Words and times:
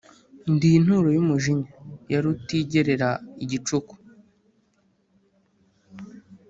Ndi 0.53 0.67
inturo 0.77 1.07
y´umujinya 1.15 1.69
yarutigerera 2.13 3.09
igicuku 3.43 3.93